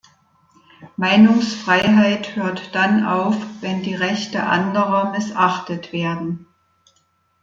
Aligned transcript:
Meinungsfreiheit 0.97 2.35
hört 2.35 2.73
dann 2.73 3.05
auf, 3.05 3.37
wenn 3.59 3.83
die 3.83 3.93
Rechte 3.93 4.41
anderer 4.47 5.11
missachtet 5.11 5.93
werden. 5.93 6.47